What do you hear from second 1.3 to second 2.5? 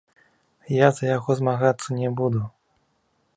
змагацца не буду.